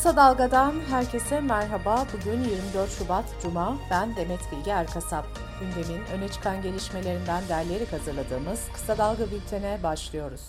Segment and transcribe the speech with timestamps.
[0.00, 2.06] Kısa Dalga'dan herkese merhaba.
[2.12, 3.76] Bugün 24 Şubat Cuma.
[3.90, 5.26] Ben Demet Bilge Erkasap.
[5.60, 10.40] Gündemin öne çıkan gelişmelerinden derleyerek hazırladığımız Kısa Dalga bültene başlıyoruz.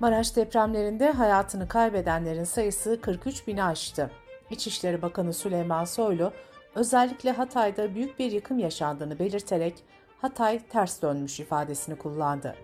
[0.00, 4.10] Maraş depremlerinde hayatını kaybedenlerin sayısı 43 bini aştı.
[4.50, 6.32] İçişleri Bakanı Süleyman Soylu,
[6.74, 9.74] özellikle Hatay'da büyük bir yıkım yaşandığını belirterek
[10.20, 12.54] Hatay ters dönmüş ifadesini kullandı.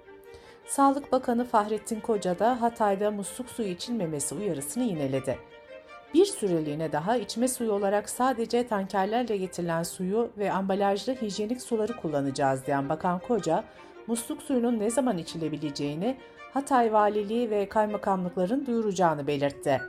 [0.66, 5.38] Sağlık Bakanı Fahrettin Koca da Hatay'da musluk suyu içilmemesi uyarısını yineledi.
[6.14, 12.66] Bir süreliğine daha içme suyu olarak sadece tankerlerle getirilen suyu ve ambalajlı hijyenik suları kullanacağız
[12.66, 13.64] diyen Bakan Koca,
[14.06, 16.16] musluk suyunun ne zaman içilebileceğini
[16.54, 19.80] Hatay Valiliği ve kaymakamlıkların duyuracağını belirtti.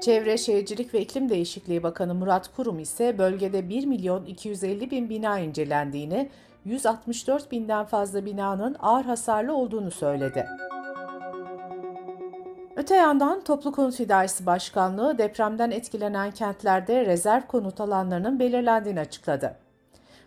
[0.00, 5.38] Çevre Şehircilik ve İklim Değişikliği Bakanı Murat Kurum ise bölgede 1 milyon 250 bin bina
[5.38, 6.30] incelendiğini,
[6.64, 10.46] 164 binden fazla binanın ağır hasarlı olduğunu söyledi.
[12.88, 19.56] Öte yandan Toplu Konut İdaresi Başkanlığı depremden etkilenen kentlerde rezerv konut alanlarının belirlendiğini açıkladı.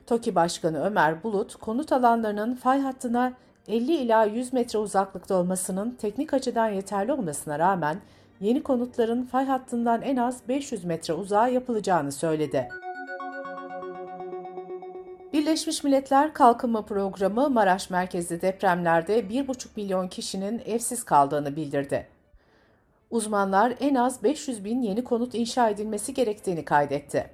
[0.08, 3.34] TOKİ Başkanı Ömer Bulut, konut alanlarının fay hattına
[3.68, 7.98] 50 ila 100 metre uzaklıkta olmasının teknik açıdan yeterli olmasına rağmen
[8.40, 12.70] yeni konutların fay hattından en az 500 metre uzağa yapılacağını söyledi.
[15.34, 22.11] Birleşmiş Milletler Kalkınma Programı Maraş merkezli depremlerde 1,5 milyon kişinin evsiz kaldığını bildirdi.
[23.12, 27.30] Uzmanlar en az 500 bin yeni konut inşa edilmesi gerektiğini kaydetti.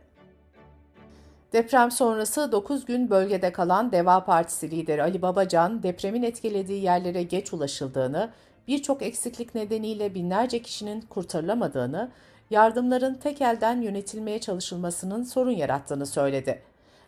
[1.54, 7.54] Deprem sonrası 9 gün bölgede kalan Deva Partisi lideri Ali Babacan, depremin etkilediği yerlere geç
[7.54, 8.30] ulaşıldığını,
[8.68, 12.12] birçok eksiklik nedeniyle binlerce kişinin kurtarılamadığını,
[12.50, 16.62] yardımların tek elden yönetilmeye çalışılmasının sorun yarattığını söyledi.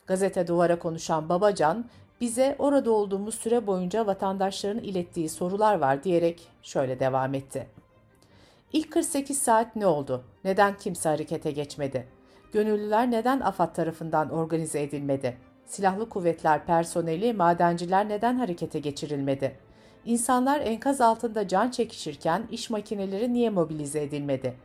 [0.08, 1.86] Gazete Duvar'a konuşan Babacan,
[2.22, 7.68] bize orada olduğumuz süre boyunca vatandaşların ilettiği sorular var diyerek şöyle devam etti.
[8.74, 10.24] İlk 48 saat ne oldu?
[10.44, 12.08] Neden kimse harekete geçmedi?
[12.52, 15.38] Gönüllüler neden AFAD tarafından organize edilmedi?
[15.66, 19.56] Silahlı kuvvetler personeli, madenciler neden harekete geçirilmedi?
[20.06, 24.56] İnsanlar enkaz altında can çekişirken iş makineleri niye mobilize edilmedi?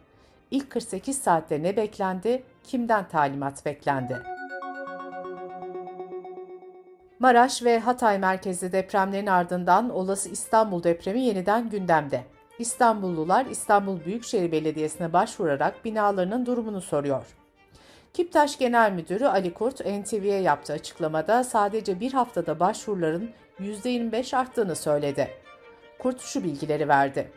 [0.50, 2.42] İlk 48 saatte ne beklendi?
[2.64, 4.22] Kimden talimat beklendi?
[7.18, 12.33] Maraş ve Hatay merkezli depremlerin ardından olası İstanbul depremi yeniden gündemde.
[12.58, 17.26] İstanbullular İstanbul Büyükşehir Belediyesi'ne başvurarak binalarının durumunu soruyor.
[18.12, 25.30] Kiptaş Genel Müdürü Ali Kurt NTV'ye yaptığı açıklamada sadece bir haftada başvuruların %25 arttığını söyledi.
[25.98, 27.30] Kurt şu bilgileri verdi.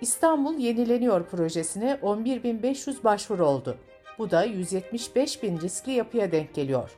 [0.00, 3.76] İstanbul Yenileniyor projesine 11.500 başvuru oldu.
[4.18, 6.90] Bu da 175 bin riskli yapıya denk geliyor.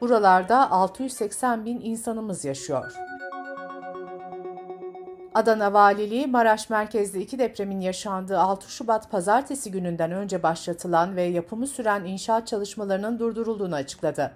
[0.00, 3.09] Buralarda 680 bin insanımız yaşıyor.
[5.34, 11.66] Adana Valiliği, Maraş merkezli iki depremin yaşandığı 6 Şubat pazartesi gününden önce başlatılan ve yapımı
[11.66, 14.32] süren inşaat çalışmalarının durdurulduğunu açıkladı.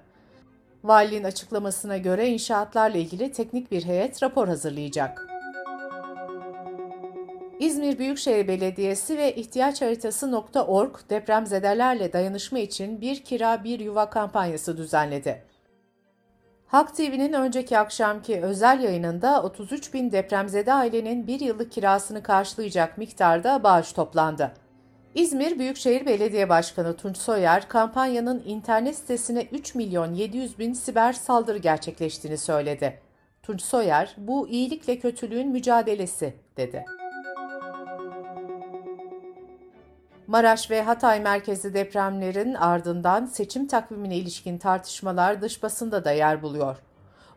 [0.85, 5.29] Valiliğin açıklamasına göre inşaatlarla ilgili teknik bir heyet rapor hazırlayacak.
[7.59, 15.54] İzmir Büyükşehir Belediyesi ve ihtiyaçharitası.org depremzedelerle dayanışma için bir kira bir yuva kampanyası düzenledi.
[16.75, 23.63] Halk TV'nin önceki akşamki özel yayınında 33 bin depremzede ailenin bir yıllık kirasını karşılayacak miktarda
[23.63, 24.53] bağış toplandı.
[25.15, 31.59] İzmir Büyükşehir Belediye Başkanı Tunç Soyer, kampanyanın internet sitesine 3 milyon 700 bin siber saldırı
[31.59, 33.01] gerçekleştiğini söyledi.
[33.43, 36.85] Tunç Soyer, bu iyilikle kötülüğün mücadelesi, dedi.
[40.27, 46.77] Maraş ve Hatay merkezli depremlerin ardından seçim takvimine ilişkin tartışmalar dış basında da yer buluyor.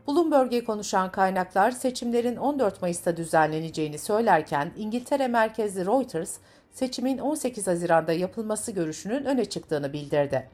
[0.08, 6.38] Bloomberg'e konuşan kaynaklar seçimlerin 14 Mayıs'ta düzenleneceğini söylerken İngiltere merkezli Reuters
[6.72, 10.50] seçimin 18 Haziran'da yapılması görüşünün öne çıktığını bildirdi.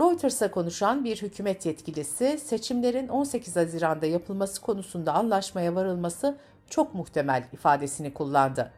[0.00, 6.36] Reuters'a konuşan bir hükümet yetkilisi seçimlerin 18 Haziran'da yapılması konusunda anlaşmaya varılması
[6.70, 8.72] çok muhtemel ifadesini kullandı.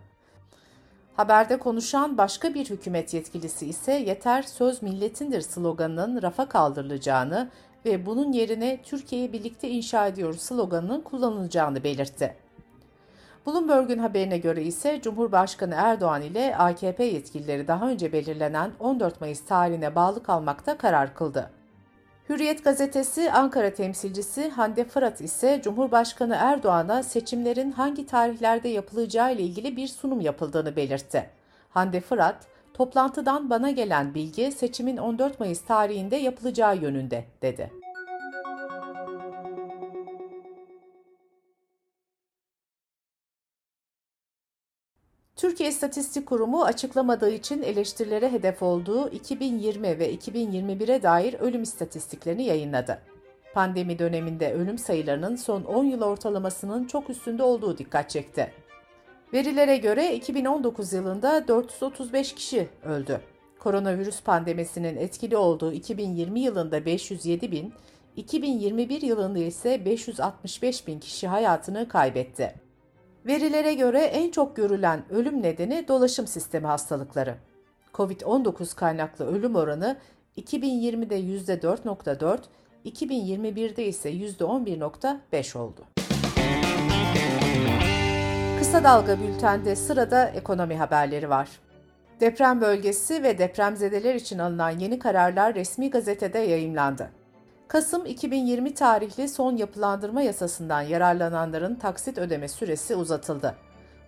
[1.17, 7.51] Haberde konuşan başka bir hükümet yetkilisi ise yeter söz milletindir sloganının rafa kaldırılacağını
[7.85, 12.37] ve bunun yerine Türkiye'yi birlikte inşa ediyoruz sloganının kullanılacağını belirtti.
[13.47, 19.95] Bloomberg'un haberine göre ise Cumhurbaşkanı Erdoğan ile AKP yetkilileri daha önce belirlenen 14 Mayıs tarihine
[19.95, 21.51] bağlı kalmakta karar kıldı.
[22.29, 29.77] Hürriyet gazetesi Ankara temsilcisi Hande Fırat ise Cumhurbaşkanı Erdoğan'a seçimlerin hangi tarihlerde yapılacağı ile ilgili
[29.77, 31.31] bir sunum yapıldığını belirtti.
[31.71, 37.82] Hande Fırat, toplantıdan bana gelen bilgi seçimin 14 Mayıs tarihinde yapılacağı yönünde, dedi.
[45.43, 52.99] Türkiye İstatistik Kurumu açıklamadığı için eleştirilere hedef olduğu 2020 ve 2021'e dair ölüm istatistiklerini yayınladı.
[53.55, 58.53] Pandemi döneminde ölüm sayılarının son 10 yıl ortalamasının çok üstünde olduğu dikkat çekti.
[59.33, 63.21] Verilere göre 2019 yılında 435 kişi öldü.
[63.59, 67.73] Koronavirüs pandemisinin etkili olduğu 2020 yılında 507 bin,
[68.17, 72.62] 2021 yılında ise 565 bin kişi hayatını kaybetti.
[73.27, 77.35] Verilere göre en çok görülen ölüm nedeni dolaşım sistemi hastalıkları.
[77.95, 79.97] COVID-19 kaynaklı ölüm oranı
[80.37, 82.39] 2020'de %4.4,
[82.85, 85.85] 2021'de ise %11.5 oldu.
[88.59, 91.49] Kısa Dalga Bülten'de sırada ekonomi haberleri var.
[92.21, 97.22] Deprem bölgesi ve depremzedeler için alınan yeni kararlar resmi gazetede yayımlandı.
[97.73, 103.55] Kasım 2020 tarihli son yapılandırma yasasından yararlananların taksit ödeme süresi uzatıldı.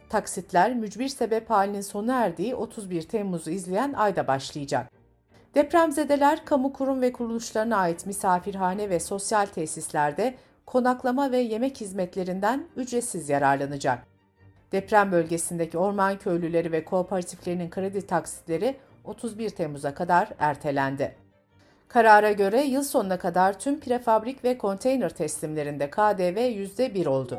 [0.09, 4.91] Taksitler mücbir sebep halinin sona erdiği 31 Temmuz'u izleyen ayda başlayacak.
[5.55, 10.35] Depremzedeler kamu kurum ve kuruluşlarına ait misafirhane ve sosyal tesislerde
[10.67, 14.07] konaklama ve yemek hizmetlerinden ücretsiz yararlanacak.
[14.73, 21.24] Deprem bölgesindeki orman köylüleri ve kooperatiflerinin kredi taksitleri 31 Temmuz'a kadar ertelendi.
[21.89, 27.39] Karara göre yıl sonuna kadar tüm prefabrik ve konteyner teslimlerinde KDV %1 oldu.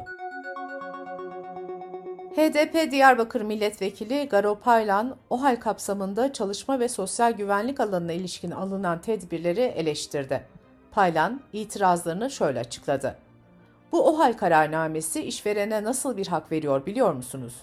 [2.35, 9.61] HDP Diyarbakır Milletvekili Garo Paylan, OHAL kapsamında çalışma ve sosyal güvenlik alanına ilişkin alınan tedbirleri
[9.61, 10.45] eleştirdi.
[10.91, 13.15] Paylan, itirazlarını şöyle açıkladı.
[13.91, 17.53] Bu OHAL kararnamesi işverene nasıl bir hak veriyor biliyor musunuz?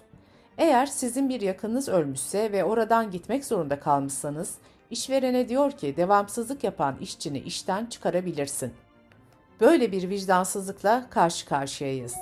[0.59, 4.55] Eğer sizin bir yakınınız ölmüşse ve oradan gitmek zorunda kalmışsanız,
[4.93, 8.75] işverene diyor ki devamsızlık yapan işçini işten çıkarabilirsin.
[9.61, 12.15] Böyle bir vicdansızlıkla karşı karşıyayız.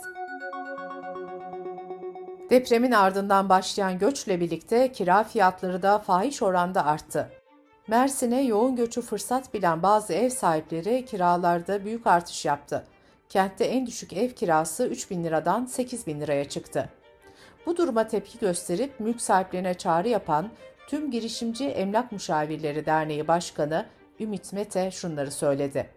[2.50, 7.30] Depremin ardından başlayan göçle birlikte kira fiyatları da fahiş oranda arttı.
[7.88, 12.86] Mersin'e yoğun göçü fırsat bilen bazı ev sahipleri kiralarda büyük artış yaptı.
[13.28, 16.88] Kentte en düşük ev kirası 3 bin liradan 8 bin liraya çıktı.
[17.66, 20.50] Bu duruma tepki gösterip mülk sahiplerine çağrı yapan
[20.90, 23.86] Tüm Girişimci Emlak Müşavirleri Derneği Başkanı
[24.20, 25.90] Ümit Mete şunları söyledi.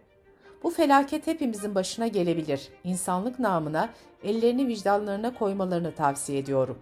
[0.62, 2.68] Bu felaket hepimizin başına gelebilir.
[2.84, 3.88] İnsanlık namına
[4.24, 6.78] ellerini vicdanlarına koymalarını tavsiye ediyorum.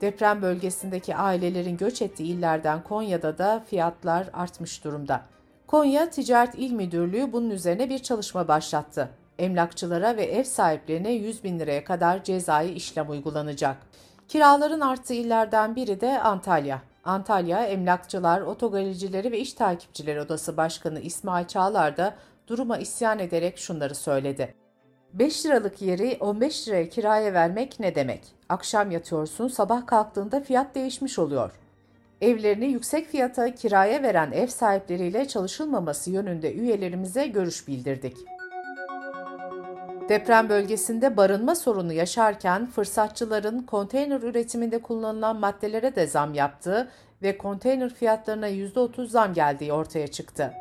[0.00, 5.22] Deprem bölgesindeki ailelerin göç ettiği illerden Konya'da da fiyatlar artmış durumda.
[5.66, 9.10] Konya Ticaret İl Müdürlüğü bunun üzerine bir çalışma başlattı.
[9.38, 13.76] Emlakçılara ve ev sahiplerine 100 bin liraya kadar cezai işlem uygulanacak.
[14.28, 16.82] Kiraların arttığı illerden biri de Antalya.
[17.04, 22.14] Antalya Emlakçılar, Otogalicileri ve İş Takipçileri Odası Başkanı İsmail Çağlar da
[22.48, 24.54] duruma isyan ederek şunları söyledi.
[25.12, 28.22] 5 liralık yeri 15 liraya kiraya vermek ne demek?
[28.48, 31.52] Akşam yatıyorsun, sabah kalktığında fiyat değişmiş oluyor.
[32.20, 38.16] Evlerini yüksek fiyata kiraya veren ev sahipleriyle çalışılmaması yönünde üyelerimize görüş bildirdik.
[40.08, 46.88] Deprem bölgesinde barınma sorunu yaşarken fırsatçıların konteyner üretiminde kullanılan maddelere de zam yaptığı
[47.22, 50.52] ve konteyner fiyatlarına %30 zam geldiği ortaya çıktı.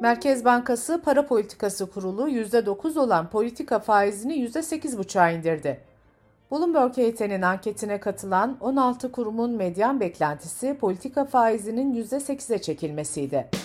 [0.00, 5.80] Merkez Bankası Para Politikası Kurulu %9 olan politika faizini %8,5'a indirdi.
[6.50, 13.61] Bloomberg heyetinin anketine katılan 16 kurumun medyan beklentisi politika faizinin %8'e çekilmesiydi.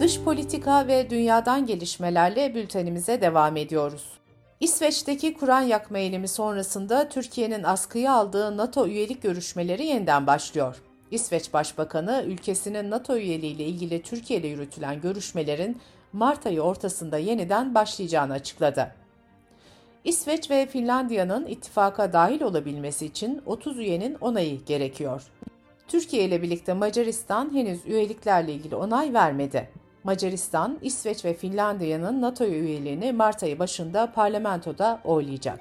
[0.00, 4.04] Dış politika ve dünyadan gelişmelerle bültenimize devam ediyoruz.
[4.60, 10.76] İsveç'teki Kur'an yakma eylemi sonrasında Türkiye'nin askıya aldığı NATO üyelik görüşmeleri yeniden başlıyor.
[11.10, 15.80] İsveç Başbakanı ülkesinin NATO üyeliği ile ilgili Türkiye ile yürütülen görüşmelerin
[16.12, 18.94] Mart ayı ortasında yeniden başlayacağını açıkladı.
[20.04, 25.22] İsveç ve Finlandiya'nın ittifaka dahil olabilmesi için 30 üyenin onayı gerekiyor.
[25.88, 29.68] Türkiye ile birlikte Macaristan henüz üyeliklerle ilgili onay vermedi.
[30.06, 35.60] Macaristan, İsveç ve Finlandiya'nın NATO üyeliğini Mart ayı başında parlamentoda oylayacak.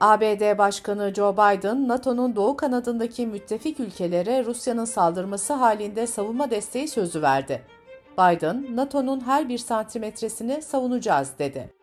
[0.00, 7.22] ABD Başkanı Joe Biden, NATO'nun doğu kanadındaki müttefik ülkelere Rusya'nın saldırması halinde savunma desteği sözü
[7.22, 7.62] verdi.
[8.12, 11.74] Biden, NATO'nun her bir santimetresini savunacağız dedi.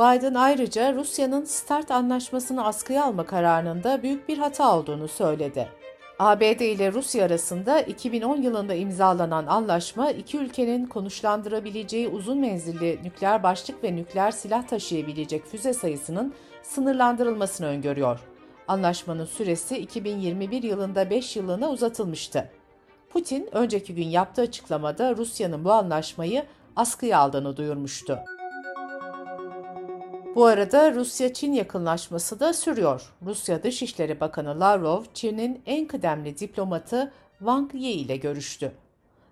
[0.00, 5.79] Biden ayrıca Rusya'nın START anlaşmasını askıya alma kararında büyük bir hata olduğunu söyledi.
[6.20, 13.84] ABD ile Rusya arasında 2010 yılında imzalanan anlaşma iki ülkenin konuşlandırabileceği uzun menzilli nükleer başlık
[13.84, 18.20] ve nükleer silah taşıyabilecek füze sayısının sınırlandırılmasını öngörüyor.
[18.68, 22.50] Anlaşmanın süresi 2021 yılında 5 yılına uzatılmıştı.
[23.10, 26.44] Putin önceki gün yaptığı açıklamada Rusya'nın bu anlaşmayı
[26.76, 28.18] askıya aldığını duyurmuştu.
[30.34, 33.12] Bu arada Rusya-Çin yakınlaşması da sürüyor.
[33.26, 38.72] Rusya Dışişleri Bakanı Lavrov, Çin'in en kıdemli diplomatı Wang Yi ile görüştü.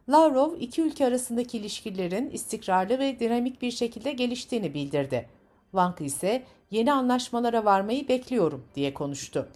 [0.09, 5.29] Lavrov, iki ülke arasındaki ilişkilerin istikrarlı ve dinamik bir şekilde geliştiğini bildirdi.
[5.71, 9.49] Wang ise yeni anlaşmalara varmayı bekliyorum diye konuştu.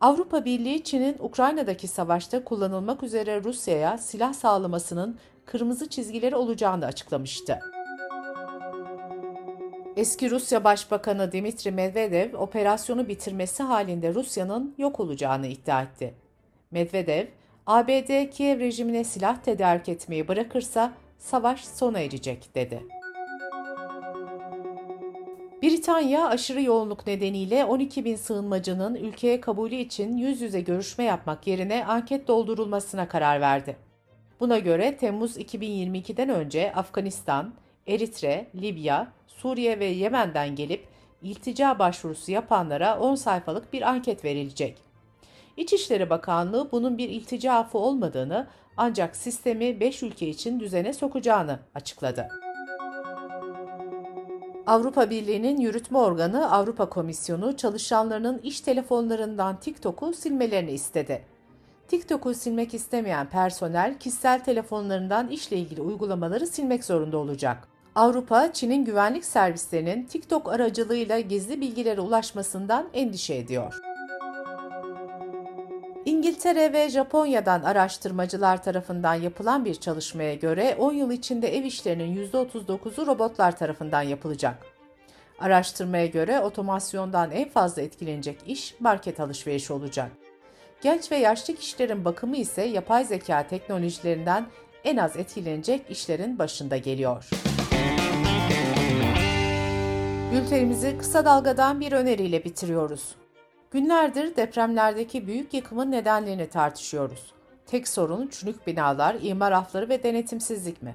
[0.00, 7.58] Avrupa Birliği, Çin'in Ukrayna'daki savaşta kullanılmak üzere Rusya'ya silah sağlamasının kırmızı çizgileri olacağını açıklamıştı.
[9.98, 16.14] Eski Rusya Başbakanı Dmitri Medvedev operasyonu bitirmesi halinde Rusya'nın yok olacağını iddia etti.
[16.70, 17.26] Medvedev,
[17.66, 22.82] ABD Kiev rejimine silah tedarik etmeyi bırakırsa savaş sona erecek dedi.
[25.62, 31.84] Britanya aşırı yoğunluk nedeniyle 12 bin sığınmacının ülkeye kabulü için yüz yüze görüşme yapmak yerine
[31.86, 33.76] anket doldurulmasına karar verdi.
[34.40, 37.54] Buna göre Temmuz 2022'den önce Afganistan,
[37.86, 40.86] Eritre, Libya, Suriye ve Yemen'den gelip
[41.22, 44.78] iltica başvurusu yapanlara 10 sayfalık bir anket verilecek.
[45.56, 52.28] İçişleri Bakanlığı bunun bir iltica affı olmadığını ancak sistemi 5 ülke için düzene sokacağını açıkladı.
[54.66, 61.24] Avrupa Birliği'nin yürütme organı Avrupa Komisyonu çalışanlarının iş telefonlarından TikTok'u silmelerini istedi.
[61.88, 67.68] TikTok'u silmek istemeyen personel kişisel telefonlarından işle ilgili uygulamaları silmek zorunda olacak.
[67.94, 73.74] Avrupa, Çin'in güvenlik servislerinin TikTok aracılığıyla gizli bilgilere ulaşmasından endişe ediyor.
[76.04, 83.06] İngiltere ve Japonya'dan araştırmacılar tarafından yapılan bir çalışmaya göre 10 yıl içinde ev işlerinin %39'u
[83.06, 84.66] robotlar tarafından yapılacak.
[85.38, 90.10] Araştırmaya göre otomasyondan en fazla etkilenecek iş market alışverişi olacak.
[90.80, 94.46] Genç ve yaşlı kişilerin bakımı ise yapay zeka teknolojilerinden
[94.84, 97.47] en az etkilenecek işlerin başında geliyor.
[100.32, 103.14] Bültenimizi kısa dalgadan bir öneriyle bitiriyoruz.
[103.70, 107.32] Günlerdir depremlerdeki büyük yıkımın nedenlerini tartışıyoruz.
[107.66, 110.94] Tek sorun çürük binalar, imar afları ve denetimsizlik mi?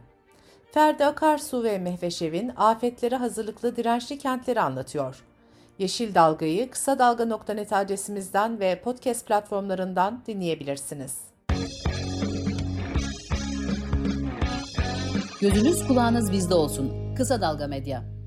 [0.72, 5.24] Ferdi Akarsu ve Mehveşev'in afetlere hazırlıklı dirençli kentleri anlatıyor.
[5.80, 11.18] Yeşil Dalga'yı kısa dalga.net adresimizden ve podcast platformlarından dinleyebilirsiniz.
[15.42, 17.16] Gözünüz kulağınız bizde olsun.
[17.16, 18.23] Kısa Dalga Medya.